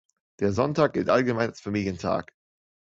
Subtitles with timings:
[0.39, 2.33] Der Sonntag gilt allgemein als Familientag.